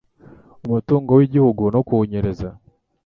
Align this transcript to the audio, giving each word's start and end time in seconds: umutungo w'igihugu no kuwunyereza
umutungo 0.65 1.09
w'igihugu 1.17 1.63
no 1.73 1.81
kuwunyereza 1.87 2.49